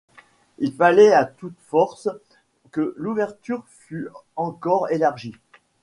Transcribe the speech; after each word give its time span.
Il 0.57 0.73
fallait 0.73 1.13
à 1.13 1.25
toute 1.25 1.59
force 1.59 2.09
que 2.71 2.95
l’ouverture 2.97 3.63
fût 3.67 4.07
encore 4.35 4.89
élargie. 4.89 5.35